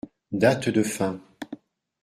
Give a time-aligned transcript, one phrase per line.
[0.43, 1.21] Date de fin.